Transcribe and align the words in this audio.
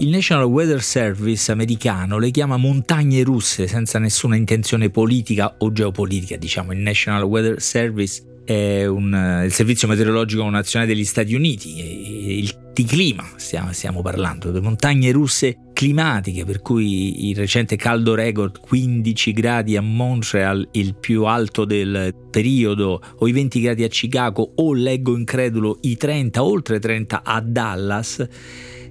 Il 0.00 0.08
National 0.08 0.46
Weather 0.46 0.82
Service 0.82 1.52
americano 1.52 2.18
le 2.18 2.30
chiama 2.30 2.56
montagne 2.56 3.22
russe 3.22 3.66
senza 3.66 3.98
nessuna 3.98 4.34
intenzione 4.34 4.88
politica 4.88 5.56
o 5.58 5.70
geopolitica, 5.72 6.36
diciamo. 6.36 6.72
Il 6.72 6.78
National 6.78 7.22
Weather 7.24 7.60
Service 7.60 8.22
è 8.42 8.86
un, 8.86 9.42
il 9.44 9.52
servizio 9.52 9.86
meteorologico 9.88 10.48
nazionale 10.48 10.90
degli 10.90 11.04
Stati 11.04 11.34
Uniti, 11.34 12.38
il, 12.38 12.70
di 12.72 12.84
clima 12.84 13.28
stiamo, 13.36 13.74
stiamo 13.74 14.00
parlando, 14.00 14.50
le 14.50 14.60
montagne 14.62 15.12
russe 15.12 15.58
climatiche, 15.74 16.46
per 16.46 16.62
cui 16.62 17.28
il 17.28 17.36
recente 17.36 17.76
caldo 17.76 18.14
record 18.14 18.58
15 18.58 19.32
gradi 19.32 19.76
a 19.76 19.82
Montreal, 19.82 20.66
il 20.72 20.94
più 20.94 21.24
alto 21.24 21.66
del 21.66 22.14
periodo, 22.30 23.02
o 23.18 23.28
i 23.28 23.32
20 23.32 23.60
gradi 23.60 23.84
a 23.84 23.88
Chicago, 23.88 24.50
o 24.56 24.72
leggo 24.72 25.14
incredulo 25.14 25.76
i 25.82 25.98
30, 25.98 26.42
oltre 26.42 26.78
30 26.78 27.22
a 27.22 27.40
Dallas 27.42 28.26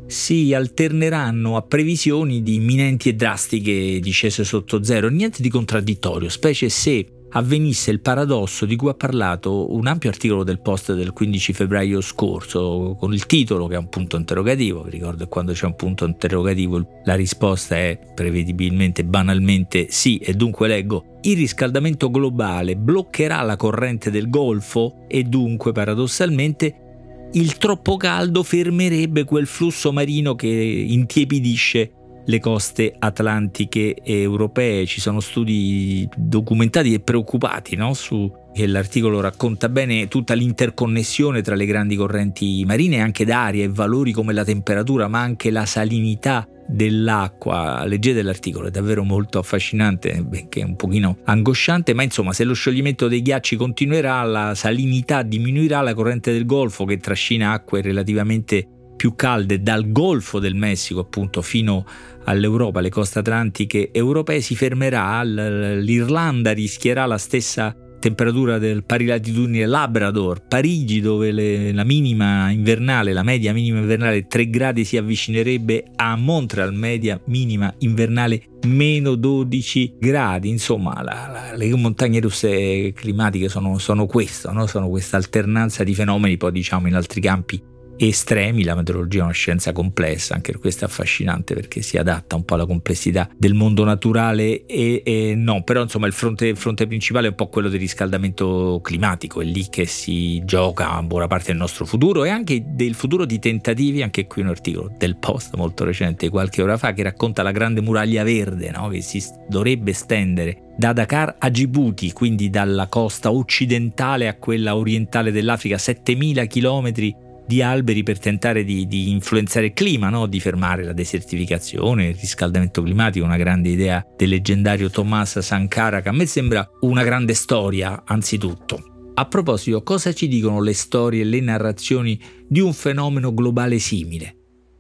si 0.10 0.56
alterneranno 0.56 1.56
a 1.56 1.62
previsioni 1.62 2.42
di 2.42 2.56
imminenti 2.56 3.10
e 3.10 3.14
drastiche 3.14 4.00
discese 4.00 4.44
sotto 4.44 4.84
zero, 4.84 5.08
niente 5.08 5.42
di 5.42 5.50
contraddittorio, 5.50 6.30
specie 6.30 6.68
se 6.70 7.06
avvenisse 7.32 7.92
il 7.92 8.00
paradosso 8.00 8.66
di 8.66 8.76
cui 8.76 8.90
ha 8.90 8.96
parlato 8.96 9.72
un 9.72 9.86
ampio 9.86 10.10
articolo 10.10 10.44
del 10.44 10.62
post 10.62 10.94
del 10.96 11.14
15 11.14 11.54
febbraio 11.54 12.02
scorso 12.02 12.96
con 13.00 13.14
il 13.14 13.28
titolo 13.28 13.68
che 13.68 13.76
è 13.76 13.78
un 13.78 13.90
punto 13.90 14.18
interrogativo, 14.18 14.82
vi 14.82 14.90
ricordo 14.90 15.26
che 15.26 15.30
quando 15.30 15.54
c'è 15.54 15.66
un 15.66 15.76
punto 15.76 16.06
interrogativo 16.06 17.02
la 17.04 17.14
risposta 17.14 17.76
è 17.76 18.00
prevedibilmente 18.16 19.04
banalmente 19.04 19.88
sì. 19.90 20.18
E 20.18 20.34
dunque 20.34 20.68
leggo 20.68 21.18
il 21.22 21.36
riscaldamento 21.36 22.10
globale 22.10 22.76
bloccherà 22.76 23.42
la 23.44 23.58
corrente 23.58 24.10
del 24.10 24.30
Golfo 24.30 25.06
e 25.08 25.24
dunque 25.24 25.72
paradossalmente 25.72 26.89
il 27.34 27.58
troppo 27.58 27.96
caldo 27.98 28.42
fermerebbe 28.44 29.24
quel 29.24 29.46
flusso 29.46 29.92
marino 29.92 30.36
che 30.36 30.48
intiepidisce 30.48 31.92
le 32.26 32.40
coste 32.40 32.96
atlantiche 32.98 33.96
e 33.96 34.22
europee. 34.22 34.86
Ci 34.86 35.00
sono 35.00 35.20
studi 35.20 36.08
documentati 36.16 36.94
e 36.94 37.00
preoccupati 37.00 37.76
no? 37.76 37.94
su 37.94 38.32
che 38.54 38.66
l'articolo 38.68 39.20
racconta 39.20 39.70
bene 39.70 40.08
tutta 40.08 40.34
l'interconnessione 40.34 41.42
tra 41.42 41.56
le 41.56 41.66
grandi 41.66 41.96
correnti 41.96 42.64
marine, 42.66 43.02
anche 43.02 43.26
d'aria 43.26 43.64
e 43.64 43.70
valori 43.70 44.12
come 44.12 44.34
la 44.34 44.44
temperatura, 44.44 45.08
ma 45.08 45.22
anche 45.22 45.52
la 45.52 45.66
salinità 45.66 46.48
dell'acqua. 46.70 47.84
Leggete 47.86 48.22
l'articolo, 48.22 48.68
è 48.68 48.72
davvero 48.72 49.04
molto 49.04 49.40
affascinante, 49.40 50.22
benché 50.24 50.64
un 50.64 50.76
pochino 50.76 51.18
angosciante, 51.26 51.94
ma 51.94 52.04
insomma 52.04 52.34
se 52.34 52.44
lo 52.44 52.54
scioglimento 52.54 53.08
dei 53.08 53.22
ghiacci 53.22 53.56
continuerà, 53.56 54.22
la 54.24 54.54
salinità 54.56 55.24
diminuirà, 55.24 55.82
la 55.82 55.94
corrente 55.94 56.32
del 56.32 56.46
Golfo 56.46 56.86
che 56.86 56.98
trascina 56.98 57.52
acque 57.52 57.82
relativamente 57.82 58.68
più 58.96 59.16
calde 59.16 59.62
dal 59.62 59.92
Golfo 59.92 60.40
del 60.40 60.56
Messico 60.56 61.00
appunto 61.00 61.42
fino 61.42 61.86
all'Europa, 62.26 62.82
le 62.82 62.90
coste 62.90 63.20
atlantiche 63.20 63.92
europee 63.92 64.42
si 64.42 64.56
fermerà, 64.56 65.24
l'Irlanda 65.24 66.52
rischierà 66.52 67.06
la 67.06 67.18
stessa 67.18 67.74
temperatura 68.00 68.58
del 68.58 68.84
pari 68.84 69.06
latitudine 69.06 69.66
Labrador, 69.66 70.42
Parigi 70.48 71.02
dove 71.02 71.32
le, 71.32 71.72
la 71.74 71.84
minima 71.84 72.50
invernale, 72.50 73.14
la 73.14 73.24
media 73.24 73.54
minima 73.54 73.80
invernale 73.80 74.28
3 74.28 74.50
gradi 74.50 74.86
si 74.86 74.98
avvicinerebbe 74.98 75.86
a 75.96 76.16
Montreal, 76.16 76.74
media 76.74 77.20
minima 77.26 77.74
invernale 77.80 78.44
meno 78.68 79.16
12 79.16 79.96
gradi, 80.00 80.50
insomma 80.50 81.02
la, 81.02 81.30
la, 81.32 81.56
le 81.56 81.76
montagne 81.76 82.20
russe 82.20 82.92
climatiche 82.94 83.50
sono, 83.50 83.78
sono 83.78 84.06
questo, 84.06 84.52
no? 84.52 84.66
sono 84.66 84.90
questa 84.90 85.18
alternanza 85.18 85.84
di 85.84 85.94
fenomeni 85.94 86.38
poi 86.38 86.52
diciamo 86.52 86.88
in 86.88 86.96
altri 86.96 87.22
campi 87.22 87.62
estremi, 88.08 88.64
la 88.64 88.76
meteorologia 88.76 89.20
è 89.20 89.24
una 89.24 89.32
scienza 89.34 89.74
complessa, 89.74 90.34
anche 90.34 90.58
questo 90.58 90.86
è 90.86 90.88
affascinante 90.88 91.54
perché 91.54 91.82
si 91.82 91.98
adatta 91.98 92.36
un 92.36 92.46
po' 92.46 92.54
alla 92.54 92.66
complessità 92.66 93.30
del 93.36 93.54
mondo 93.54 93.84
naturale 93.84 94.66
e, 94.66 95.02
e 95.04 95.34
no, 95.36 95.64
però 95.64 95.82
insomma 95.82 96.08
il 96.08 96.14
fronte, 96.14 96.48
il 96.48 96.58
fronte, 96.58 96.88
principale 96.88 97.28
è 97.28 97.30
un 97.32 97.36
po' 97.36 97.48
quello 97.48 97.68
del 97.68 97.80
riscaldamento 97.80 98.80
climatico, 98.82 99.42
è 99.42 99.46
lì 99.46 99.68
che 99.70 99.86
si 99.86 100.42
gioca 100.46 101.02
buona 101.04 101.28
parte 101.28 101.48
del 101.48 101.58
nostro 101.58 101.86
futuro 101.86 102.24
e 102.24 102.30
anche 102.30 102.64
del 102.66 102.94
futuro 102.94 103.26
di 103.26 103.40
tentativi, 103.40 104.02
anche 104.02 104.28
qui 104.28 104.42
un 104.42 104.48
articolo 104.48 104.92
del 104.98 105.18
Post 105.18 105.56
molto 105.56 105.84
recente, 105.84 106.30
qualche 106.30 106.62
ora 106.62 106.78
fa, 106.78 106.94
che 106.94 107.04
racconta 107.04 107.44
la 107.44 107.52
grande 107.52 107.82
muraglia 107.82 108.24
verde 108.24 108.72
no? 108.72 108.88
che 108.88 109.02
si 109.02 109.22
dovrebbe 109.48 109.92
estendere 109.92 110.68
da 110.78 110.94
Dakar 110.94 111.36
a 111.38 111.50
Djibouti, 111.50 112.14
quindi 112.14 112.50
dalla 112.50 112.88
costa 112.88 113.32
occidentale 113.32 114.30
a 114.30 114.36
quella 114.36 114.78
orientale 114.78 115.32
dell'Africa, 115.32 115.78
7000 115.78 116.46
chilometri 116.46 117.14
di 117.50 117.64
alberi 117.64 118.04
per 118.04 118.20
tentare 118.20 118.64
di, 118.64 118.86
di 118.86 119.10
influenzare 119.10 119.66
il 119.66 119.74
clima, 119.74 120.10
no? 120.10 120.28
di 120.28 120.40
fermare 120.40 120.84
la 120.84 120.94
desertificazione, 120.94 122.10
il 122.10 122.16
riscaldamento 122.16 122.84
climatico, 122.84 123.26
una 123.26 123.38
grande 123.38 123.70
idea 123.70 124.06
del 124.16 124.30
leggendario 124.30 124.92
Thomas 124.92 125.40
Sankara 125.40 126.02
che 126.02 126.10
a 126.10 126.12
me 126.12 126.28
sembra 126.28 126.70
una 126.82 127.04
grande 127.04 127.34
storia 127.34 128.04
anzitutto. 128.06 129.14
A 129.16 129.26
proposito, 129.26 129.82
cosa 129.82 130.14
ci 130.14 130.28
dicono 130.28 130.62
le 130.62 130.74
storie 130.74 131.22
e 131.22 131.26
le 131.26 131.42
narrazioni 131.42 132.22
di 132.48 132.60
un 132.60 132.72
fenomeno 132.72 133.34
globale 133.34 133.80
simile? 133.80 134.36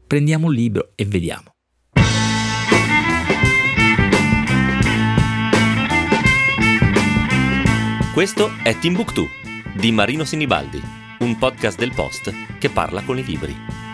Prendiamo 0.06 0.46
un 0.46 0.54
libro 0.54 0.92
e 0.94 1.06
vediamo. 1.06 1.50
Questo 8.14 8.52
è 8.64 8.78
Timbuktu 8.78 9.28
di 9.76 9.92
Marino 9.92 10.24
Sinibaldi 10.24 10.98
un 11.20 11.38
podcast 11.38 11.78
del 11.78 11.92
Post 11.94 12.34
che 12.60 12.70
parla 12.70 13.02
con 13.02 13.18
i 13.18 13.24
libri. 13.24 13.89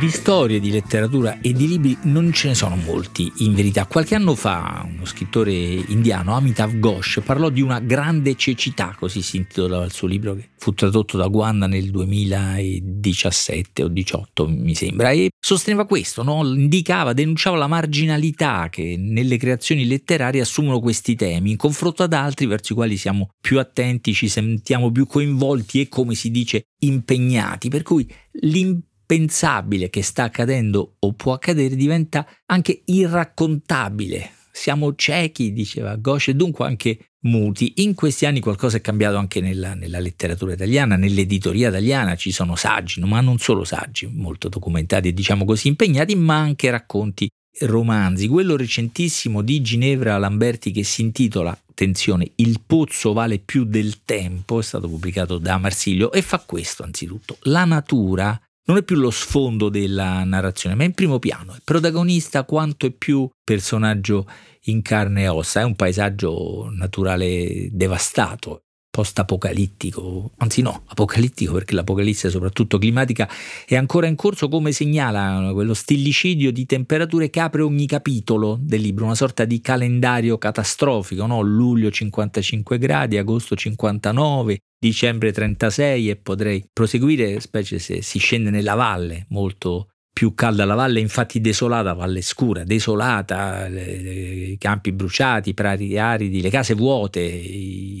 Di 0.00 0.08
storie, 0.08 0.60
di 0.60 0.70
letteratura 0.70 1.40
e 1.42 1.52
di 1.52 1.68
libri 1.68 1.94
non 2.04 2.32
ce 2.32 2.48
ne 2.48 2.54
sono 2.54 2.74
molti, 2.74 3.30
in 3.40 3.52
verità. 3.52 3.84
Qualche 3.84 4.14
anno 4.14 4.34
fa 4.34 4.88
uno 4.90 5.04
scrittore 5.04 5.52
indiano, 5.52 6.34
Amitav 6.34 6.78
Ghosh, 6.78 7.20
parlò 7.22 7.50
di 7.50 7.60
una 7.60 7.80
grande 7.80 8.34
cecità, 8.34 8.96
così 8.98 9.20
si 9.20 9.36
intitolava 9.36 9.84
il 9.84 9.92
suo 9.92 10.08
libro, 10.08 10.36
che 10.36 10.48
fu 10.56 10.72
tradotto 10.72 11.18
da 11.18 11.26
Guanda 11.26 11.66
nel 11.66 11.90
2017 11.90 13.82
o 13.82 13.88
2018, 13.88 14.48
mi 14.48 14.74
sembra, 14.74 15.10
e 15.10 15.32
sosteneva 15.38 15.84
questo, 15.84 16.22
no? 16.22 16.46
indicava, 16.46 17.12
denunciava 17.12 17.58
la 17.58 17.66
marginalità 17.66 18.68
che 18.70 18.96
nelle 18.98 19.36
creazioni 19.36 19.86
letterarie 19.86 20.40
assumono 20.40 20.80
questi 20.80 21.14
temi, 21.14 21.50
in 21.50 21.56
confronto 21.58 22.02
ad 22.02 22.14
altri 22.14 22.46
verso 22.46 22.72
i 22.72 22.76
quali 22.76 22.96
siamo 22.96 23.28
più 23.38 23.58
attenti, 23.58 24.14
ci 24.14 24.28
sentiamo 24.30 24.90
più 24.90 25.06
coinvolti 25.06 25.82
e, 25.82 25.88
come 25.88 26.14
si 26.14 26.30
dice, 26.30 26.62
impegnati. 26.78 27.68
Per 27.68 27.82
cui 27.82 28.10
l'impegno 28.40 28.88
impensabile 29.10 29.90
che 29.90 30.02
sta 30.02 30.24
accadendo 30.24 30.96
o 31.00 31.12
può 31.14 31.32
accadere 31.32 31.74
diventa 31.74 32.26
anche 32.46 32.82
irraccontabile. 32.84 34.30
Siamo 34.52 34.94
ciechi, 34.94 35.52
diceva 35.52 35.96
Ghosh, 35.96 36.28
e 36.28 36.34
dunque 36.34 36.66
anche 36.66 37.10
muti. 37.22 37.74
In 37.76 37.94
questi 37.94 38.26
anni 38.26 38.40
qualcosa 38.40 38.76
è 38.76 38.80
cambiato 38.80 39.16
anche 39.16 39.40
nella, 39.40 39.74
nella, 39.74 39.98
letteratura 39.98 40.52
italiana, 40.52 40.96
nell'editoria 40.96 41.68
italiana 41.68 42.14
ci 42.14 42.30
sono 42.30 42.54
saggi, 42.54 43.00
ma 43.00 43.20
non 43.20 43.38
solo 43.38 43.64
saggi, 43.64 44.06
molto 44.06 44.48
documentati 44.48 45.08
e 45.08 45.12
diciamo 45.12 45.44
così 45.44 45.68
impegnati, 45.68 46.14
ma 46.14 46.36
anche 46.36 46.70
racconti 46.70 47.28
romanzi. 47.60 48.28
Quello 48.28 48.56
recentissimo 48.56 49.42
di 49.42 49.60
Ginevra 49.60 50.18
Lamberti 50.18 50.70
che 50.70 50.84
si 50.84 51.02
intitola, 51.02 51.50
attenzione, 51.50 52.30
Il 52.36 52.60
pozzo 52.64 53.12
vale 53.12 53.38
più 53.38 53.64
del 53.64 54.02
tempo, 54.04 54.60
è 54.60 54.62
stato 54.62 54.88
pubblicato 54.88 55.38
da 55.38 55.58
Marsilio 55.58 56.12
e 56.12 56.22
fa 56.22 56.38
questo 56.40 56.82
anzitutto. 56.82 57.38
La 57.42 57.64
natura 57.64 58.38
non 58.70 58.78
è 58.78 58.84
più 58.84 58.96
lo 58.96 59.10
sfondo 59.10 59.68
della 59.68 60.22
narrazione, 60.22 60.76
ma 60.76 60.84
è 60.84 60.86
in 60.86 60.92
primo 60.92 61.18
piano. 61.18 61.54
Il 61.54 61.62
protagonista 61.64 62.44
quanto 62.44 62.86
è 62.86 62.92
più 62.92 63.28
personaggio 63.42 64.28
in 64.64 64.80
carne 64.80 65.22
e 65.22 65.28
ossa, 65.28 65.60
è 65.60 65.64
un 65.64 65.74
paesaggio 65.74 66.68
naturale 66.70 67.68
devastato, 67.72 68.66
post-apocalittico, 68.90 70.32
anzi 70.38 70.62
no, 70.62 70.82
apocalittico 70.86 71.52
perché 71.52 71.74
l'apocalisse 71.74 72.28
soprattutto 72.28 72.76
climatica 72.76 73.28
è 73.64 73.76
ancora 73.76 74.08
in 74.08 74.16
corso 74.16 74.48
come 74.48 74.72
segnala 74.72 75.52
quello 75.52 75.74
stillicidio 75.74 76.50
di 76.50 76.66
temperature 76.66 77.30
che 77.30 77.38
apre 77.38 77.62
ogni 77.62 77.86
capitolo 77.86 78.58
del 78.60 78.80
libro, 78.80 79.04
una 79.04 79.14
sorta 79.14 79.44
di 79.44 79.60
calendario 79.60 80.38
catastrofico, 80.38 81.24
no? 81.26 81.40
luglio 81.40 81.90
55 81.90 82.78
gradi, 82.78 83.16
agosto 83.16 83.54
59, 83.54 84.58
dicembre 84.76 85.30
36 85.30 86.10
e 86.10 86.16
potrei 86.16 86.64
proseguire, 86.72 87.38
specie 87.38 87.78
se 87.78 88.02
si 88.02 88.18
scende 88.18 88.50
nella 88.50 88.74
valle 88.74 89.26
molto 89.28 89.89
più 90.12 90.34
calda 90.34 90.64
la 90.64 90.74
valle, 90.74 91.00
infatti 91.00 91.40
desolata, 91.40 91.94
valle 91.94 92.20
scura, 92.20 92.64
desolata, 92.64 93.66
i 93.68 94.56
campi 94.58 94.92
bruciati, 94.92 95.50
i 95.50 95.54
prati 95.54 95.96
aridi, 95.96 96.42
le 96.42 96.50
case 96.50 96.74
vuote, 96.74 97.20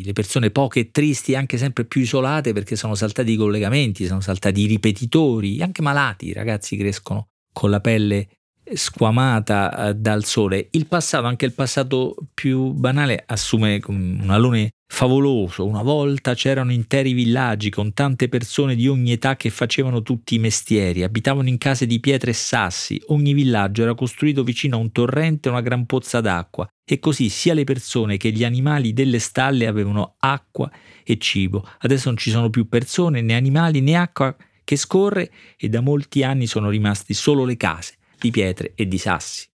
le 0.04 0.12
persone 0.12 0.50
poche 0.50 0.80
e 0.80 0.90
tristi, 0.90 1.34
anche 1.34 1.56
sempre 1.56 1.84
più 1.84 2.02
isolate 2.02 2.52
perché 2.52 2.76
sono 2.76 2.94
saltati 2.94 3.32
i 3.32 3.36
collegamenti, 3.36 4.06
sono 4.06 4.20
saltati 4.20 4.62
i 4.62 4.66
ripetitori, 4.66 5.62
anche 5.62 5.82
malati, 5.82 6.26
i 6.26 6.32
ragazzi 6.32 6.76
crescono 6.76 7.28
con 7.52 7.70
la 7.70 7.80
pelle 7.80 8.28
squamata 8.74 9.88
eh, 9.88 9.94
dal 9.94 10.24
sole. 10.24 10.68
Il 10.72 10.86
passato, 10.86 11.26
anche 11.26 11.46
il 11.46 11.52
passato 11.52 12.14
più 12.34 12.72
banale, 12.72 13.22
assume 13.26 13.80
un 13.86 14.26
alone 14.28 14.72
favoloso. 14.92 15.64
Una 15.64 15.82
volta 15.82 16.34
c'erano 16.34 16.72
interi 16.72 17.12
villaggi 17.12 17.70
con 17.70 17.94
tante 17.94 18.28
persone 18.28 18.74
di 18.74 18.88
ogni 18.88 19.12
età 19.12 19.36
che 19.36 19.48
facevano 19.48 20.02
tutti 20.02 20.34
i 20.34 20.38
mestieri, 20.38 21.04
abitavano 21.04 21.48
in 21.48 21.58
case 21.58 21.86
di 21.86 22.00
pietre 22.00 22.32
e 22.32 22.34
sassi, 22.34 23.00
ogni 23.06 23.32
villaggio 23.32 23.82
era 23.82 23.94
costruito 23.94 24.42
vicino 24.42 24.76
a 24.76 24.80
un 24.80 24.90
torrente 24.90 25.48
e 25.48 25.52
una 25.52 25.62
gran 25.62 25.86
pozza 25.86 26.20
d'acqua 26.20 26.68
e 26.84 26.98
così 26.98 27.28
sia 27.28 27.54
le 27.54 27.64
persone 27.64 28.16
che 28.16 28.32
gli 28.32 28.44
animali 28.44 28.92
delle 28.92 29.20
stalle 29.20 29.68
avevano 29.68 30.16
acqua 30.18 30.70
e 31.04 31.16
cibo. 31.18 31.66
Adesso 31.78 32.08
non 32.08 32.18
ci 32.18 32.30
sono 32.30 32.50
più 32.50 32.68
persone, 32.68 33.22
né 33.22 33.36
animali, 33.36 33.80
né 33.80 33.94
acqua 33.94 34.36
che 34.64 34.76
scorre 34.76 35.30
e 35.56 35.68
da 35.68 35.80
molti 35.80 36.24
anni 36.24 36.46
sono 36.46 36.68
rimasti 36.68 37.14
solo 37.14 37.44
le 37.44 37.56
case 37.56 37.94
di 38.18 38.30
pietre 38.30 38.72
e 38.74 38.86
di 38.86 38.98
sassi. 38.98 39.49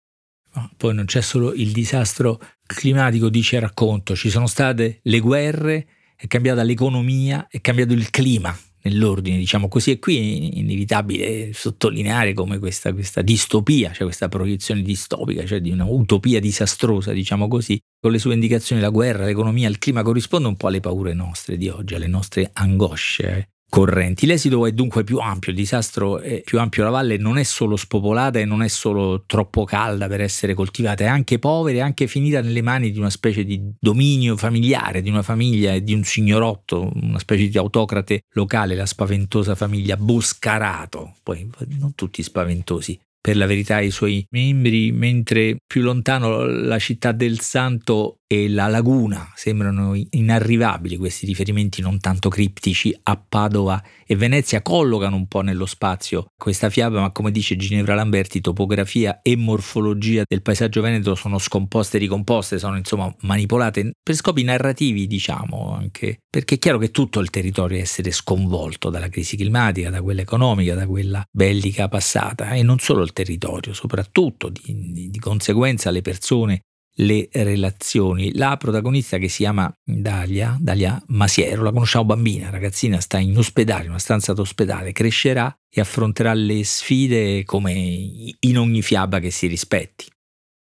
Poi 0.77 0.93
non 0.93 1.05
c'è 1.05 1.21
solo 1.21 1.53
il 1.53 1.71
disastro 1.71 2.39
climatico, 2.65 3.29
dice 3.29 3.55
il 3.55 3.61
racconto, 3.61 4.15
ci 4.15 4.29
sono 4.29 4.47
state 4.47 4.99
le 5.01 5.19
guerre, 5.19 5.87
è 6.15 6.27
cambiata 6.27 6.63
l'economia, 6.63 7.47
è 7.49 7.59
cambiato 7.61 7.93
il 7.93 8.09
clima 8.09 8.55
nell'ordine, 8.83 9.37
diciamo 9.37 9.67
così, 9.67 9.91
e 9.91 9.99
qui 9.99 10.17
è 10.17 10.57
inevitabile 10.59 11.53
sottolineare 11.53 12.33
come 12.33 12.59
questa, 12.59 12.93
questa 12.93 13.21
distopia, 13.21 13.91
cioè 13.93 14.03
questa 14.03 14.29
proiezione 14.29 14.81
distopica, 14.81 15.45
cioè 15.45 15.61
di 15.61 15.71
una 15.71 15.85
utopia 15.85 16.39
disastrosa, 16.39 17.13
diciamo 17.13 17.47
così, 17.47 17.79
con 17.99 18.11
le 18.11 18.19
sue 18.19 18.33
indicazioni 18.33 18.81
la 18.81 18.89
guerra, 18.89 19.25
l'economia, 19.25 19.69
il 19.69 19.79
clima 19.79 20.03
corrisponde 20.03 20.47
un 20.47 20.57
po' 20.57 20.67
alle 20.67 20.81
paure 20.81 21.13
nostre 21.13 21.57
di 21.57 21.69
oggi, 21.69 21.95
alle 21.95 22.07
nostre 22.07 22.49
angosce. 22.53 23.52
Correnti. 23.73 24.27
L'esito 24.27 24.67
è 24.67 24.71
dunque 24.71 25.03
più 25.03 25.17
ampio, 25.17 25.49
il 25.49 25.57
disastro 25.57 26.19
è 26.19 26.43
più 26.43 26.59
ampio, 26.59 26.83
la 26.83 26.91
valle 26.91 27.17
non 27.17 27.39
è 27.39 27.43
solo 27.43 27.75
spopolata 27.75 28.37
e 28.37 28.45
non 28.45 28.61
è 28.61 28.67
solo 28.67 29.23
troppo 29.25 29.63
calda 29.63 30.07
per 30.07 30.21
essere 30.21 30.53
coltivata, 30.53 31.05
è 31.05 31.07
anche 31.07 31.39
povera 31.39 31.79
e 31.79 31.81
anche 31.81 32.05
finita 32.05 32.39
nelle 32.39 32.61
mani 32.61 32.91
di 32.91 32.99
una 32.99 33.09
specie 33.09 33.43
di 33.43 33.59
dominio 33.79 34.37
familiare, 34.37 35.01
di 35.01 35.09
una 35.09 35.23
famiglia 35.23 35.73
e 35.73 35.81
di 35.81 35.95
un 35.95 36.03
signorotto, 36.03 36.91
una 37.01 37.17
specie 37.17 37.47
di 37.47 37.57
autocrate 37.57 38.25
locale, 38.33 38.75
la 38.75 38.85
spaventosa 38.85 39.55
famiglia 39.55 39.97
Boscarato, 39.97 41.15
poi 41.23 41.49
non 41.69 41.95
tutti 41.95 42.21
spaventosi, 42.21 42.99
per 43.19 43.37
la 43.37 43.47
verità 43.47 43.79
i 43.79 43.89
suoi 43.89 44.23
membri, 44.29 44.91
mentre 44.91 45.55
più 45.65 45.81
lontano 45.81 46.45
la 46.45 46.77
città 46.77 47.11
del 47.11 47.39
Santo 47.39 48.17
e 48.33 48.49
la 48.49 48.65
laguna 48.65 49.31
sembrano 49.35 49.93
inarrivabili 50.09 50.97
questi 50.97 51.27
riferimenti 51.27 51.81
non 51.81 51.99
tanto 51.99 52.29
criptici 52.29 52.97
a 53.03 53.15
Padova 53.15 53.79
e 54.07 54.15
Venezia 54.15 54.63
collocano 54.63 55.15
un 55.15 55.27
po' 55.27 55.41
nello 55.41 55.67
spazio 55.67 56.25
questa 56.35 56.71
fiaba, 56.71 56.99
ma 56.99 57.11
come 57.11 57.29
dice 57.29 57.55
Ginevra 57.55 57.93
Lamberti, 57.93 58.41
topografia 58.41 59.21
e 59.21 59.35
morfologia 59.35 60.23
del 60.27 60.41
paesaggio 60.41 60.81
veneto 60.81 61.13
sono 61.13 61.37
scomposte 61.37 61.97
e 61.97 61.99
ricomposte, 61.99 62.57
sono 62.57 62.75
insomma 62.75 63.13
manipolate 63.21 63.91
per 64.01 64.15
scopi 64.15 64.43
narrativi, 64.43 65.05
diciamo, 65.05 65.75
anche 65.75 66.17
perché 66.27 66.55
è 66.55 66.57
chiaro 66.57 66.79
che 66.79 66.89
tutto 66.89 67.19
il 67.19 67.29
territorio 67.29 67.77
è 67.77 67.81
essere 67.81 68.09
sconvolto 68.09 68.89
dalla 68.89 69.09
crisi 69.09 69.37
climatica, 69.37 69.91
da 69.91 70.01
quella 70.01 70.21
economica, 70.21 70.73
da 70.73 70.87
quella 70.87 71.23
bellica 71.31 71.87
passata 71.87 72.49
e 72.53 72.63
non 72.63 72.79
solo 72.79 73.03
il 73.03 73.13
territorio, 73.13 73.73
soprattutto 73.73 74.49
di, 74.49 74.91
di, 74.91 75.09
di 75.11 75.19
conseguenza 75.19 75.91
le 75.91 76.01
persone 76.01 76.61
le 76.97 77.29
relazioni. 77.31 78.35
La 78.35 78.57
protagonista 78.57 79.17
che 79.17 79.29
si 79.29 79.37
chiama 79.37 79.73
Dalia, 79.83 80.57
Dalia 80.59 81.01
Masiero, 81.07 81.63
la 81.63 81.71
conosciamo 81.71 82.05
bambina, 82.05 82.49
ragazzina, 82.49 82.99
sta 82.99 83.17
in 83.17 83.37
ospedale, 83.37 83.83
in 83.83 83.89
una 83.89 83.99
stanza 83.99 84.33
d'ospedale, 84.33 84.91
crescerà 84.91 85.55
e 85.69 85.81
affronterà 85.81 86.33
le 86.33 86.63
sfide 86.63 87.43
come 87.45 87.71
in 87.71 88.57
ogni 88.57 88.81
fiaba 88.81 89.19
che 89.19 89.31
si 89.31 89.47
rispetti. 89.47 90.05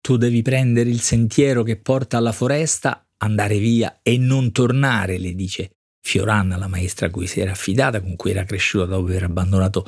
Tu 0.01 0.17
devi 0.17 0.41
prendere 0.41 0.89
il 0.89 1.01
sentiero 1.01 1.63
che 1.63 1.77
porta 1.77 2.17
alla 2.17 2.31
foresta, 2.31 3.05
andare 3.17 3.57
via 3.57 3.99
e 4.01 4.17
non 4.17 4.51
tornare, 4.51 5.17
le 5.17 5.33
dice 5.33 5.71
Fioranna, 6.01 6.57
la 6.57 6.67
maestra 6.67 7.07
a 7.07 7.09
cui 7.09 7.27
si 7.27 7.41
era 7.41 7.51
affidata, 7.51 8.01
con 8.01 8.15
cui 8.15 8.31
era 8.31 8.45
cresciuta 8.45 8.85
dopo 8.85 9.07
aver 9.07 9.23
abbandonato 9.23 9.85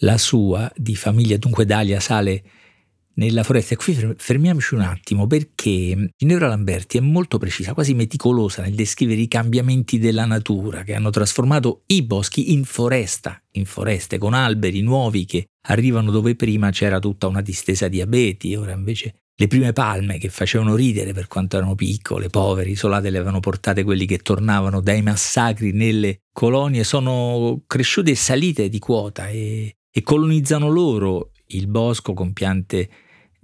la 0.00 0.16
sua 0.16 0.70
di 0.74 0.96
famiglia. 0.96 1.36
Dunque 1.36 1.66
Dalia 1.66 2.00
sale 2.00 2.42
nella 3.16 3.42
foresta. 3.42 3.74
E 3.74 3.76
qui 3.76 4.14
fermiamoci 4.16 4.74
un 4.74 4.80
attimo 4.80 5.26
perché 5.26 6.10
Ginevra 6.16 6.48
Lamberti 6.48 6.98
è 6.98 7.00
molto 7.00 7.38
precisa, 7.38 7.74
quasi 7.74 7.94
meticolosa 7.94 8.62
nel 8.62 8.74
descrivere 8.74 9.20
i 9.20 9.28
cambiamenti 9.28 9.98
della 9.98 10.24
natura 10.24 10.82
che 10.82 10.94
hanno 10.94 11.10
trasformato 11.10 11.82
i 11.86 12.02
boschi 12.02 12.52
in 12.52 12.64
foresta, 12.64 13.40
in 13.52 13.66
foreste 13.66 14.18
con 14.18 14.34
alberi 14.34 14.80
nuovi 14.80 15.24
che 15.24 15.46
arrivano 15.68 16.10
dove 16.10 16.36
prima 16.36 16.70
c'era 16.70 16.98
tutta 16.98 17.26
una 17.26 17.40
distesa 17.40 17.88
di 17.88 18.00
abeti, 18.00 18.54
ora 18.54 18.72
invece 18.72 19.14
le 19.38 19.48
prime 19.48 19.72
palme 19.72 20.16
che 20.16 20.30
facevano 20.30 20.74
ridere 20.74 21.12
per 21.12 21.26
quanto 21.26 21.58
erano 21.58 21.74
piccole, 21.74 22.28
povere, 22.30 22.70
isolate, 22.70 23.10
le 23.10 23.18
avevano 23.18 23.40
portate 23.40 23.84
quelli 23.84 24.06
che 24.06 24.18
tornavano 24.18 24.80
dai 24.80 25.02
massacri 25.02 25.72
nelle 25.72 26.22
colonie, 26.32 26.84
sono 26.84 27.62
cresciute 27.66 28.12
e 28.12 28.16
salite 28.16 28.70
di 28.70 28.78
quota 28.78 29.28
e, 29.28 29.76
e 29.90 30.02
colonizzano 30.02 30.68
loro 30.68 31.32
il 31.48 31.66
bosco 31.66 32.14
con 32.14 32.32
piante 32.32 32.88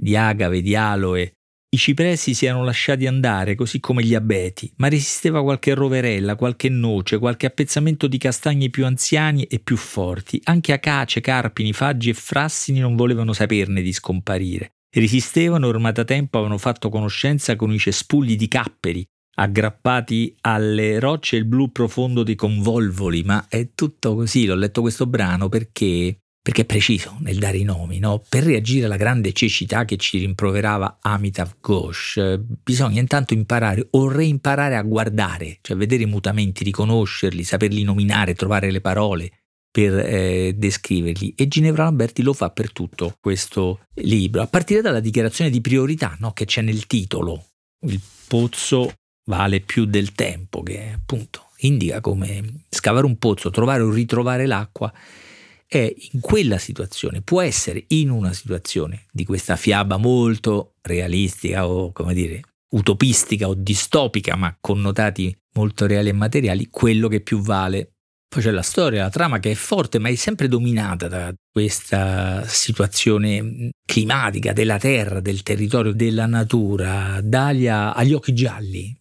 di 0.03 0.17
agave, 0.17 0.61
di 0.63 0.75
aloe. 0.75 1.35
I 1.75 1.79
cipressi 1.79 2.35
si 2.35 2.45
erano 2.45 2.65
lasciati 2.65 3.07
andare, 3.07 3.55
così 3.55 3.81
come 3.81 4.03
gli 4.03 4.15
abeti, 4.15 4.71
ma 4.77 4.89
resisteva 4.89 5.43
qualche 5.43 5.73
roverella, 5.73 6.35
qualche 6.35 6.69
noce, 6.69 7.19
qualche 7.19 7.47
appezzamento 7.47 8.09
di 8.09 8.19
castagni 8.19 8.69
più 8.69 8.85
anziani 8.85 9.45
e 9.45 9.59
più 9.61 9.77
forti. 9.77 10.39
Anche 10.45 10.73
acace, 10.73 11.21
carpini, 11.21 11.73
faggi 11.73 12.11
e 12.11 12.15
frassini 12.15 12.81
non 12.81 12.97
volevano 12.97 13.33
saperne 13.33 13.81
di 13.81 13.93
scomparire. 13.93 14.73
Resistevano 14.95 15.69
ormai 15.69 15.93
da 15.93 16.05
tempo 16.05 16.37
avevano 16.37 16.59
fatto 16.59 16.91
conoscenza 16.91 17.57
con 17.57 17.73
i 17.73 17.79
cespugli 17.79 18.37
di 18.37 18.49
capperi, 18.49 19.07
aggrappati 19.37 20.37
alle 20.43 20.99
rocce 20.99 21.37
il 21.37 21.47
blu 21.47 21.73
profondo 21.73 22.23
dei 22.23 22.35
convolvoli, 22.35 23.23
ma 23.23 23.47
è 23.49 23.71
tutto 23.75 24.15
così. 24.15 24.45
L'ho 24.45 24.57
letto 24.57 24.83
questo 24.83 25.07
brano 25.07 25.49
perché 25.49 26.19
perché 26.43 26.63
è 26.63 26.65
preciso 26.65 27.17
nel 27.21 27.39
dare 27.39 27.59
i 27.59 27.63
nomi, 27.63 28.01
no? 28.01 28.21
per 28.29 28.43
reagire 28.43 28.87
alla 28.87 28.97
grande 28.97 29.33
cecità 29.33 29.85
che 29.85 29.97
ci 29.97 30.19
rimproverava 30.19 30.99
Amitav 31.01 31.55
Ghosh, 31.61 32.41
bisogna 32.41 33.01
intanto 33.01 33.33
imparare 33.33 33.87
o 33.91 34.09
reimparare 34.09 34.77
a 34.77 34.83
guardare, 34.83 35.59
cioè 35.61 35.77
vedere 35.77 36.03
i 36.03 36.07
mutamenti, 36.07 36.65
riconoscerli, 36.65 37.45
saperli 37.45 37.85
nominare, 37.85 38.35
trovare 38.35 38.73
le 38.73 38.81
parole 38.81 39.31
per 39.71 39.97
eh, 40.01 40.55
descriverli 40.57 41.35
e 41.37 41.47
Ginevra 41.47 41.85
Lamberti 41.85 42.23
lo 42.23 42.33
fa 42.33 42.51
per 42.51 42.73
tutto 42.73 43.17
questo 43.21 43.87
libro, 43.95 44.43
a 44.43 44.49
partire 44.49 44.83
dalla 44.83 45.01
dichiarazione 45.01 45.49
di 45.49 45.61
priorità 45.61 46.17
no? 46.19 46.33
che 46.33 46.45
c'è 46.45 46.61
nel 46.61 46.89
titolo, 46.89 47.51
il 47.87 48.01
pozzo 48.27 48.93
vale 49.27 49.61
più 49.61 49.85
del 49.85 50.13
tempo, 50.13 50.65
che 50.65 50.91
appunto 50.93 51.51
indica 51.59 52.01
come 52.01 52.65
scavare 52.69 53.07
un 53.07 53.17
pozzo, 53.17 53.51
trovare 53.51 53.83
o 53.83 53.91
ritrovare 53.91 54.47
l'acqua 54.47 54.93
è 55.73 55.95
in 56.13 56.21
quella 56.21 56.59
situazione, 56.59 57.23
può 57.23 57.41
essere 57.41 57.85
in 57.89 58.11
una 58.11 58.35
situazione 58.35 59.07
di 59.11 59.25
questa 59.25 59.57
fiaba 59.57 59.97
molto 59.97 60.75
realistica 60.83 61.67
o 61.67 61.93
come 61.93 62.13
dire 62.13 62.43
utopistica 62.73 63.49
o 63.49 63.55
distopica, 63.55 64.37
ma 64.37 64.55
connotati 64.61 65.35
molto 65.55 65.87
reali 65.87 66.11
e 66.11 66.13
materiali, 66.13 66.69
quello 66.69 67.09
che 67.09 67.23
più 67.23 67.41
vale. 67.41 67.93
Poi 68.29 68.43
c'è 68.43 68.51
la 68.51 68.63
storia, 68.63 69.05
la 69.05 69.11
trama 69.11 69.39
che 69.39 69.51
è 69.51 69.55
forte, 69.55 69.99
ma 69.99 70.11
è 70.11 70.15
sempre 70.15 70.47
dominata 70.47 71.09
da 71.09 71.33
questa 71.51 72.47
situazione 72.47 73.71
climatica 73.87 74.53
della 74.53 74.79
terra, 74.79 75.21
del 75.21 75.43
territorio, 75.43 75.93
della 75.93 76.27
natura. 76.27 77.19
Dalia 77.23 77.95
ha 77.95 78.03
gli 78.05 78.13
occhi 78.13 78.35
gialli, 78.35 78.95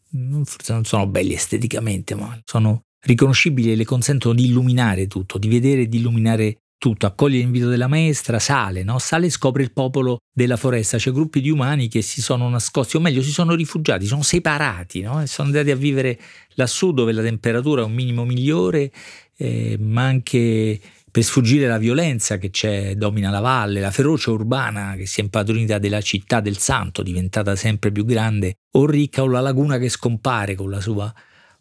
forse 0.43 0.71
non 0.71 0.85
sono 0.85 1.07
belli 1.07 1.33
esteticamente, 1.33 2.15
ma 2.15 2.37
sono 2.45 2.83
riconoscibili 3.03 3.71
e 3.71 3.75
le 3.75 3.85
consentono 3.85 4.35
di 4.35 4.45
illuminare 4.45 5.07
tutto, 5.07 5.37
di 5.37 5.47
vedere 5.47 5.83
e 5.83 5.89
di 5.89 5.97
illuminare 5.97 6.60
tutto, 6.81 7.05
accoglie 7.05 7.37
l'invito 7.37 7.69
della 7.69 7.85
maestra, 7.85 8.39
sale, 8.39 8.81
no? 8.81 8.97
sale 8.97 9.27
e 9.27 9.29
scopre 9.29 9.61
il 9.61 9.71
popolo 9.71 10.17
della 10.33 10.57
foresta, 10.57 10.97
c'è 10.97 11.11
gruppi 11.11 11.39
di 11.39 11.51
umani 11.51 11.87
che 11.87 12.01
si 12.01 12.23
sono 12.23 12.49
nascosti, 12.49 12.95
o 12.95 12.99
meglio 12.99 13.21
si 13.21 13.29
sono 13.29 13.53
rifugiati, 13.53 14.07
sono 14.07 14.23
separati 14.23 15.01
no? 15.01 15.21
e 15.21 15.27
sono 15.27 15.49
andati 15.49 15.69
a 15.69 15.75
vivere 15.75 16.19
lassù 16.55 16.91
dove 16.91 17.11
la 17.11 17.21
temperatura 17.21 17.83
è 17.83 17.85
un 17.85 17.93
minimo 17.93 18.25
migliore, 18.25 18.91
eh, 19.37 19.77
ma 19.79 20.05
anche 20.05 20.79
per 21.11 21.21
sfuggire 21.21 21.67
alla 21.67 21.77
violenza 21.77 22.39
che 22.39 22.49
c'è, 22.49 22.95
domina 22.95 23.29
la 23.29 23.41
valle, 23.41 23.79
la 23.79 23.91
ferocia 23.91 24.31
urbana 24.31 24.95
che 24.97 25.05
si 25.05 25.19
è 25.19 25.23
impadronita 25.23 25.77
della 25.77 26.01
città 26.01 26.39
del 26.39 26.57
santo, 26.57 27.03
diventata 27.03 27.55
sempre 27.55 27.91
più 27.91 28.05
grande, 28.05 28.55
o 28.71 28.87
ricca, 28.87 29.21
o 29.21 29.27
la 29.27 29.39
laguna 29.39 29.77
che 29.77 29.87
scompare 29.87 30.55
con 30.55 30.71
la 30.71 30.81
sua 30.81 31.13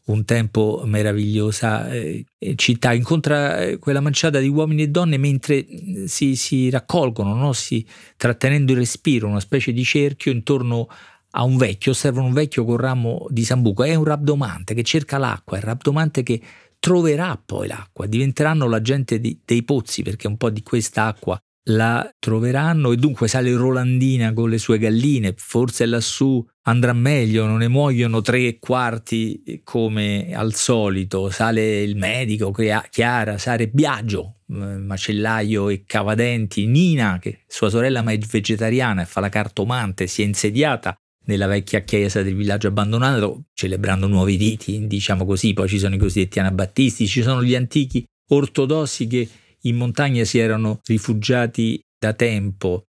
un 0.06 0.24
tempo 0.24 0.82
meravigliosa 0.84 1.90
eh, 1.90 2.24
città, 2.56 2.92
incontra 2.92 3.60
eh, 3.60 3.78
quella 3.78 4.00
manciata 4.00 4.38
di 4.38 4.48
uomini 4.48 4.82
e 4.82 4.88
donne 4.88 5.18
mentre 5.18 5.66
mm, 5.68 6.04
si, 6.04 6.36
si 6.36 6.70
raccolgono, 6.70 7.34
no? 7.34 7.52
si, 7.52 7.86
trattenendo 8.16 8.72
il 8.72 8.78
respiro, 8.78 9.28
una 9.28 9.40
specie 9.40 9.72
di 9.72 9.84
cerchio 9.84 10.32
intorno 10.32 10.88
a 11.32 11.44
un 11.44 11.56
vecchio, 11.56 11.92
osservano 11.92 12.26
un 12.26 12.32
vecchio 12.32 12.64
con 12.64 12.76
ramo 12.76 13.26
di 13.30 13.44
sambuco, 13.44 13.84
è 13.84 13.94
un 13.94 14.04
rabdomante 14.04 14.74
che 14.74 14.82
cerca 14.82 15.18
l'acqua, 15.18 15.56
è 15.56 15.60
il 15.60 15.66
rabdomante 15.66 16.22
che 16.22 16.40
troverà 16.80 17.40
poi 17.44 17.68
l'acqua, 17.68 18.06
diventeranno 18.06 18.66
la 18.66 18.80
gente 18.80 19.20
di, 19.20 19.38
dei 19.44 19.62
pozzi 19.62 20.02
perché 20.02 20.26
un 20.26 20.36
po' 20.36 20.50
di 20.50 20.62
questa 20.62 21.06
acqua 21.06 21.40
la 21.64 22.08
troveranno 22.18 22.92
e 22.92 22.96
dunque 22.96 23.28
sale 23.28 23.52
Rolandina 23.54 24.32
con 24.32 24.48
le 24.48 24.58
sue 24.58 24.78
galline, 24.78 25.34
forse 25.36 25.86
lassù 25.86 26.44
andrà 26.62 26.92
meglio, 26.92 27.46
non 27.46 27.58
ne 27.58 27.68
muoiono 27.68 28.20
tre 28.20 28.58
quarti 28.58 29.60
come 29.62 30.32
al 30.32 30.54
solito, 30.54 31.30
sale 31.30 31.82
il 31.82 31.96
medico, 31.96 32.52
Chiara, 32.90 33.38
sale 33.38 33.68
Biagio, 33.68 34.40
macellaio 34.46 35.68
e 35.68 35.84
cavadenti, 35.84 36.66
Nina, 36.66 37.18
che 37.20 37.40
sua 37.46 37.68
sorella 37.68 38.02
ma 38.02 38.12
è 38.12 38.18
vegetariana 38.18 39.02
e 39.02 39.06
fa 39.06 39.20
la 39.20 39.28
cartomante, 39.28 40.06
si 40.06 40.22
è 40.22 40.24
insediata 40.24 40.94
nella 41.26 41.46
vecchia 41.46 41.80
chiesa 41.80 42.22
del 42.22 42.34
villaggio 42.34 42.68
abbandonato, 42.68 43.44
celebrando 43.52 44.06
nuovi 44.06 44.36
riti, 44.36 44.86
diciamo 44.86 45.24
così, 45.24 45.52
poi 45.52 45.68
ci 45.68 45.78
sono 45.78 45.94
i 45.94 45.98
cosiddetti 45.98 46.40
anabattisti, 46.40 47.06
ci 47.06 47.22
sono 47.22 47.42
gli 47.42 47.54
antichi 47.54 48.04
ortodossi 48.32 49.06
che 49.06 49.28
in 49.62 49.76
montagna 49.76 50.24
si 50.24 50.38
erano 50.38 50.80
rifugiati 50.84 51.80
da 51.98 52.12
tempo. 52.12 52.84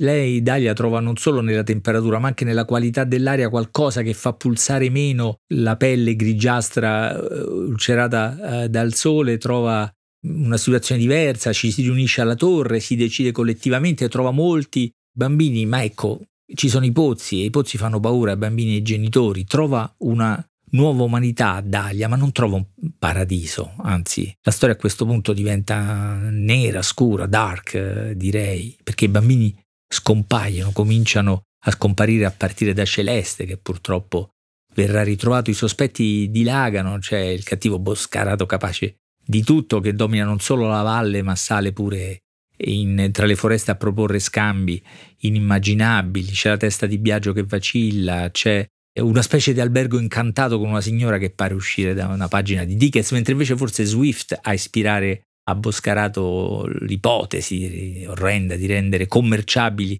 Lei, 0.00 0.42
Dalia, 0.42 0.74
trova 0.74 1.00
non 1.00 1.16
solo 1.16 1.40
nella 1.40 1.64
temperatura, 1.64 2.20
ma 2.20 2.28
anche 2.28 2.44
nella 2.44 2.64
qualità 2.64 3.02
dell'aria 3.02 3.48
qualcosa 3.48 4.02
che 4.02 4.14
fa 4.14 4.32
pulsare 4.32 4.90
meno 4.90 5.38
la 5.54 5.76
pelle 5.76 6.14
grigiastra 6.14 7.16
eh, 7.16 7.40
ulcerata 7.40 8.62
eh, 8.62 8.68
dal 8.68 8.94
sole, 8.94 9.38
trova 9.38 9.92
una 10.26 10.56
situazione 10.56 11.00
diversa, 11.00 11.52
ci 11.52 11.72
si 11.72 11.82
riunisce 11.82 12.20
alla 12.20 12.36
torre, 12.36 12.80
si 12.80 12.94
decide 12.94 13.32
collettivamente, 13.32 14.08
trova 14.08 14.30
molti 14.30 14.90
bambini, 15.12 15.66
ma 15.66 15.82
ecco, 15.82 16.20
ci 16.54 16.68
sono 16.68 16.84
i 16.84 16.92
pozzi 16.92 17.42
e 17.42 17.46
i 17.46 17.50
pozzi 17.50 17.76
fanno 17.76 17.98
paura 17.98 18.32
ai 18.32 18.38
bambini 18.38 18.72
e 18.72 18.74
ai 18.76 18.82
genitori, 18.82 19.44
trova 19.44 19.92
una 19.98 20.44
nuova 20.70 21.04
umanità 21.04 21.54
a 21.54 21.60
Dalia, 21.60 22.08
ma 22.08 22.16
non 22.16 22.32
trova 22.32 22.56
un 22.56 22.66
paradiso, 22.98 23.74
anzi 23.78 24.32
la 24.42 24.50
storia 24.50 24.74
a 24.74 24.78
questo 24.78 25.04
punto 25.04 25.32
diventa 25.32 26.28
nera, 26.30 26.82
scura, 26.82 27.26
dark, 27.26 27.74
eh, 27.74 28.16
direi, 28.16 28.76
perché 28.82 29.06
i 29.06 29.08
bambini 29.08 29.56
scompaiono, 29.88 30.72
cominciano 30.72 31.42
a 31.64 31.70
scomparire 31.70 32.24
a 32.24 32.30
partire 32.30 32.72
da 32.72 32.84
Celeste, 32.84 33.44
che 33.44 33.56
purtroppo 33.56 34.30
verrà 34.74 35.02
ritrovato, 35.02 35.50
i 35.50 35.54
sospetti 35.54 36.30
dilagano, 36.30 36.98
c'è 36.98 37.18
il 37.18 37.42
cattivo 37.42 37.78
Boscarato 37.78 38.46
capace 38.46 38.96
di 39.24 39.42
tutto 39.42 39.80
che 39.80 39.94
domina 39.94 40.24
non 40.24 40.40
solo 40.40 40.68
la 40.68 40.82
valle, 40.82 41.22
ma 41.22 41.34
sale 41.34 41.72
pure 41.72 42.22
in, 42.58 43.10
tra 43.12 43.26
le 43.26 43.36
foreste 43.36 43.70
a 43.70 43.76
proporre 43.76 44.18
scambi 44.18 44.82
inimmaginabili, 45.18 46.30
c'è 46.30 46.50
la 46.50 46.56
testa 46.56 46.86
di 46.86 46.98
Biagio 46.98 47.32
che 47.32 47.44
vacilla, 47.44 48.30
c'è 48.30 48.66
una 49.00 49.22
specie 49.22 49.52
di 49.52 49.60
albergo 49.60 49.98
incantato 49.98 50.58
con 50.58 50.68
una 50.68 50.80
signora 50.80 51.18
che 51.18 51.30
pare 51.30 51.54
uscire 51.54 51.94
da 51.94 52.06
una 52.08 52.28
pagina 52.28 52.64
di 52.64 52.76
Dickens, 52.76 53.12
mentre 53.12 53.32
invece 53.32 53.56
forse 53.56 53.84
Swift 53.84 54.38
a 54.40 54.52
ispirare 54.52 55.22
a 55.48 55.54
Boscarato 55.54 56.66
l'ipotesi 56.80 58.04
orrenda 58.06 58.54
di 58.56 58.66
rendere 58.66 59.06
commerciabili 59.06 59.96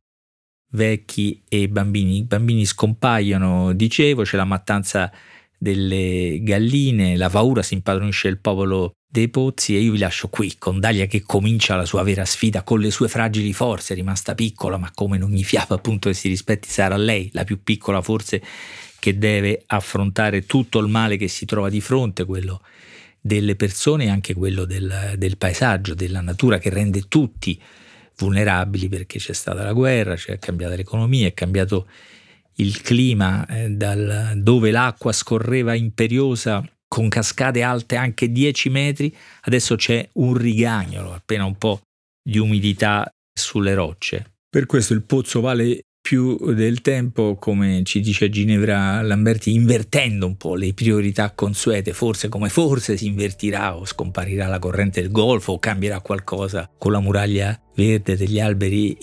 vecchi 0.72 1.42
e 1.48 1.68
bambini. 1.68 2.18
I 2.18 2.24
bambini 2.24 2.66
scompaiono, 2.66 3.72
dicevo, 3.72 4.22
c'è 4.22 4.36
la 4.36 4.44
mattanza 4.44 5.10
delle 5.58 6.38
galline, 6.42 7.16
la 7.16 7.30
paura 7.30 7.62
si 7.62 7.74
impadronisce 7.74 8.28
il 8.28 8.38
popolo 8.38 8.92
dei 9.10 9.28
pozzi 9.28 9.74
e 9.74 9.80
io 9.80 9.92
vi 9.92 9.98
lascio 9.98 10.28
qui 10.28 10.56
con 10.58 10.78
Dalia 10.78 11.06
che 11.06 11.22
comincia 11.22 11.74
la 11.74 11.86
sua 11.86 12.02
vera 12.02 12.26
sfida 12.26 12.62
con 12.62 12.78
le 12.78 12.90
sue 12.90 13.08
fragili 13.08 13.52
forze, 13.54 13.94
rimasta 13.94 14.34
piccola 14.34 14.76
ma 14.76 14.90
come 14.94 15.16
in 15.16 15.22
ogni 15.22 15.42
fiaba 15.42 15.74
appunto 15.76 16.10
che 16.10 16.14
si 16.14 16.28
rispetti 16.28 16.68
sarà 16.68 16.96
lei, 16.96 17.30
la 17.32 17.44
più 17.44 17.62
piccola 17.62 18.02
forse 18.02 18.42
che 19.08 19.18
deve 19.18 19.62
affrontare 19.66 20.44
tutto 20.44 20.78
il 20.78 20.88
male 20.88 21.16
che 21.16 21.28
si 21.28 21.46
trova 21.46 21.70
di 21.70 21.80
fronte, 21.80 22.26
quello 22.26 22.60
delle 23.20 23.56
persone 23.56 24.04
e 24.04 24.08
anche 24.08 24.34
quello 24.34 24.66
del, 24.66 25.14
del 25.16 25.38
paesaggio, 25.38 25.94
della 25.94 26.20
natura 26.20 26.58
che 26.58 26.68
rende 26.68 27.08
tutti 27.08 27.60
vulnerabili 28.18 28.88
perché 28.88 29.18
c'è 29.18 29.32
stata 29.32 29.62
la 29.62 29.72
guerra, 29.72 30.14
c'è 30.14 30.38
cambiata 30.38 30.74
l'economia, 30.74 31.26
è 31.26 31.32
cambiato 31.32 31.86
il 32.56 32.80
clima, 32.82 33.46
eh, 33.46 33.70
dal, 33.70 34.34
dove 34.36 34.70
l'acqua 34.70 35.12
scorreva 35.12 35.74
imperiosa 35.74 36.62
con 36.86 37.08
cascate 37.08 37.62
alte 37.62 37.96
anche 37.96 38.30
10 38.30 38.68
metri, 38.68 39.14
adesso 39.42 39.76
c'è 39.76 40.06
un 40.14 40.34
rigagnolo, 40.34 41.14
appena 41.14 41.44
un 41.44 41.56
po' 41.56 41.80
di 42.22 42.38
umidità 42.38 43.08
sulle 43.32 43.74
rocce. 43.74 44.32
Per 44.50 44.66
questo 44.66 44.92
il 44.92 45.02
pozzo 45.02 45.40
vale 45.40 45.82
più 46.08 46.54
del 46.54 46.80
tempo, 46.80 47.36
come 47.38 47.82
ci 47.84 48.00
dice 48.00 48.30
Ginevra 48.30 49.02
Lamberti, 49.02 49.52
invertendo 49.52 50.24
un 50.24 50.38
po' 50.38 50.54
le 50.54 50.72
priorità 50.72 51.32
consuete, 51.32 51.92
forse 51.92 52.30
come 52.30 52.48
forse 52.48 52.96
si 52.96 53.04
invertirà 53.04 53.76
o 53.76 53.84
scomparirà 53.84 54.46
la 54.46 54.58
corrente 54.58 55.02
del 55.02 55.10
Golfo 55.10 55.52
o 55.52 55.58
cambierà 55.58 56.00
qualcosa 56.00 56.66
con 56.78 56.92
la 56.92 57.00
muraglia 57.00 57.60
verde 57.74 58.16
degli 58.16 58.40
alberi 58.40 58.96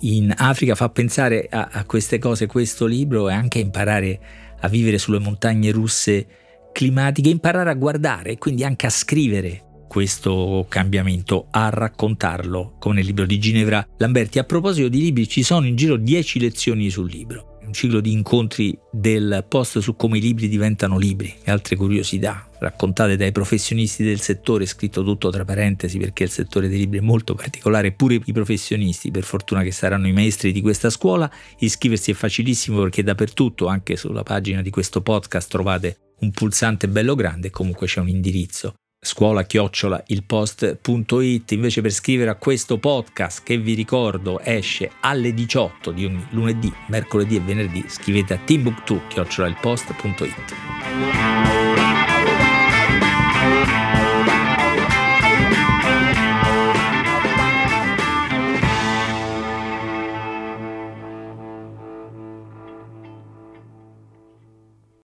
in 0.00 0.34
Africa, 0.36 0.74
fa 0.74 0.90
pensare 0.90 1.46
a, 1.48 1.70
a 1.72 1.84
queste 1.86 2.18
cose 2.18 2.44
questo 2.44 2.84
libro 2.84 3.30
e 3.30 3.32
anche 3.32 3.58
imparare 3.58 4.20
a 4.60 4.68
vivere 4.68 4.98
sulle 4.98 5.20
montagne 5.20 5.70
russe 5.70 6.26
climatiche, 6.74 7.30
imparare 7.30 7.70
a 7.70 7.74
guardare 7.74 8.32
e 8.32 8.36
quindi 8.36 8.64
anche 8.64 8.84
a 8.84 8.90
scrivere 8.90 9.62
questo 9.94 10.66
cambiamento, 10.68 11.46
a 11.52 11.68
raccontarlo, 11.68 12.74
come 12.80 12.96
nel 12.96 13.04
libro 13.04 13.26
di 13.26 13.38
Ginevra 13.38 13.86
Lamberti. 13.98 14.40
A 14.40 14.44
proposito 14.44 14.88
di 14.88 15.00
libri, 15.00 15.28
ci 15.28 15.44
sono 15.44 15.68
in 15.68 15.76
giro 15.76 15.94
10 15.94 16.40
lezioni 16.40 16.90
sul 16.90 17.08
libro 17.08 17.52
un 17.64 17.72
ciclo 17.72 18.00
di 18.00 18.12
incontri 18.12 18.76
del 18.90 19.44
post 19.48 19.78
su 19.78 19.94
come 19.96 20.18
i 20.18 20.20
libri 20.20 20.48
diventano 20.48 20.98
libri 20.98 21.34
e 21.42 21.50
altre 21.50 21.76
curiosità 21.76 22.48
raccontate 22.58 23.16
dai 23.16 23.32
professionisti 23.32 24.02
del 24.02 24.20
settore, 24.20 24.66
scritto 24.66 25.02
tutto 25.04 25.30
tra 25.30 25.44
parentesi 25.44 25.98
perché 25.98 26.24
il 26.24 26.30
settore 26.30 26.68
dei 26.68 26.78
libri 26.78 26.98
è 26.98 27.00
molto 27.00 27.34
particolare, 27.34 27.92
pure 27.92 28.20
i 28.22 28.32
professionisti, 28.32 29.10
per 29.10 29.22
fortuna 29.22 29.62
che 29.62 29.70
saranno 29.70 30.08
i 30.08 30.12
maestri 30.12 30.52
di 30.52 30.60
questa 30.60 30.90
scuola, 30.90 31.30
iscriversi 31.58 32.10
è 32.10 32.14
facilissimo 32.14 32.80
perché 32.82 33.02
dappertutto, 33.02 33.66
anche 33.66 33.96
sulla 33.96 34.24
pagina 34.24 34.60
di 34.60 34.70
questo 34.70 35.02
podcast 35.02 35.50
trovate 35.50 35.98
un 36.20 36.30
pulsante 36.32 36.88
bello 36.88 37.14
grande 37.14 37.46
e 37.46 37.50
comunque 37.50 37.86
c'è 37.86 38.00
un 38.00 38.08
indirizzo 38.08 38.74
scuola 39.04 39.44
chiocciola 39.44 40.02
ilpost.it 40.06 41.52
invece 41.52 41.80
per 41.80 41.92
scrivere 41.92 42.30
a 42.30 42.34
questo 42.34 42.78
podcast 42.78 43.42
che 43.42 43.58
vi 43.58 43.74
ricordo 43.74 44.40
esce 44.40 44.90
alle 45.00 45.32
18 45.32 45.92
di 45.92 46.04
ogni 46.04 46.26
lunedì, 46.30 46.72
mercoledì 46.88 47.36
e 47.36 47.40
venerdì 47.40 47.84
scrivete 47.86 48.34
a 48.34 48.38
timbuktu 48.38 49.00
chiocciola 49.08 49.48
ilpost.it 49.48 51.53